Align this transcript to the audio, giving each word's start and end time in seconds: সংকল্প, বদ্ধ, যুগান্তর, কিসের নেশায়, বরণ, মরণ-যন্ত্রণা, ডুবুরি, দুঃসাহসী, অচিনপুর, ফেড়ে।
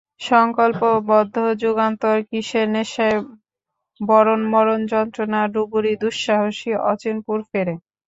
সংকল্প, 0.23 0.81
বদ্ধ, 1.07 1.35
যুগান্তর, 1.61 2.17
কিসের 2.29 2.67
নেশায়, 2.69 3.17
বরণ, 4.01 4.41
মরণ-যন্ত্রণা, 4.53 5.41
ডুবুরি, 5.53 5.93
দুঃসাহসী, 6.01 6.71
অচিনপুর, 6.91 7.37
ফেড়ে। 7.49 7.73